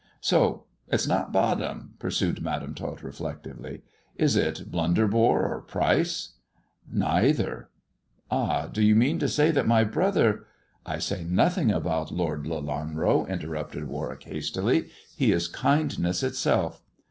So 0.19 0.63
it's 0.87 1.07
not 1.07 1.31
Bottom," 1.31 1.93
pursued 1.99 2.41
Madam 2.41 2.73
Tot 2.73 3.03
reflectively; 3.03 3.83
"is 4.15 4.35
it 4.35 4.71
Blunderbore 4.71 5.45
or 5.45 5.61
Pryce?"" 5.61 6.29
Neither."" 6.91 7.69
Hah! 8.31 8.65
do 8.65 8.81
you 8.81 8.95
mean 8.95 9.19
to 9.19 9.29
say 9.29 9.51
that 9.51 9.67
my 9.67 9.83
brother 9.83 10.47
""I 10.87 10.97
say 10.97 11.23
nothing 11.23 11.69
about 11.71 12.11
Lord 12.11 12.45
Lelanro," 12.47 13.27
interrupted 13.29 13.85
War 13.87 14.09
wick 14.09 14.23
hastily;" 14.23 14.89
he 15.19 15.31
is 15.31 15.47
kindness 15.47 16.23
itself. 16.23 16.81